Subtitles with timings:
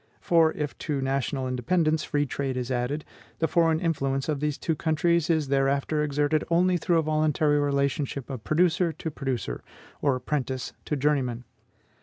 [0.19, 3.05] For, if to national independence free trade is added,
[3.37, 8.27] the foreign influence of these two countries is thereafter exerted only through a voluntary relationship
[8.27, 9.61] of producer to producer,
[10.01, 11.43] or apprentice to journeyman.